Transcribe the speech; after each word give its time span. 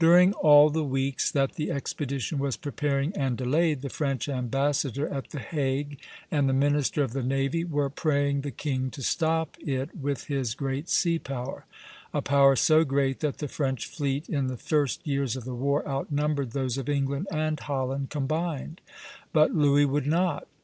During 0.00 0.32
all 0.32 0.70
the 0.70 0.82
weeks 0.82 1.30
that 1.30 1.52
the 1.52 1.70
expedition 1.70 2.40
was 2.40 2.56
preparing 2.56 3.12
and 3.16 3.36
delayed, 3.38 3.80
the 3.82 3.88
French 3.88 4.28
ambassador 4.28 5.06
at 5.08 5.30
the 5.30 5.38
Hague 5.38 6.00
and 6.32 6.48
the 6.48 6.52
minister 6.52 7.00
of 7.04 7.12
the 7.12 7.22
navy 7.22 7.62
were 7.62 7.88
praying 7.88 8.40
the 8.40 8.50
king 8.50 8.90
to 8.90 9.04
stop 9.04 9.56
it 9.60 9.96
with 9.96 10.24
his 10.24 10.56
great 10.56 10.88
sea 10.88 11.20
power, 11.20 11.64
a 12.12 12.20
power 12.20 12.56
so 12.56 12.82
great 12.82 13.20
that 13.20 13.38
the 13.38 13.46
French 13.46 13.86
fleet 13.86 14.28
in 14.28 14.48
the 14.48 14.56
first 14.56 15.06
years 15.06 15.36
of 15.36 15.44
the 15.44 15.54
war 15.54 15.86
outnumbered 15.86 16.50
those 16.50 16.76
of 16.76 16.88
England 16.88 17.28
and 17.30 17.60
Holland 17.60 18.10
combined; 18.10 18.80
but 19.32 19.54
Louis 19.54 19.86
would 19.86 20.08
not. 20.08 20.48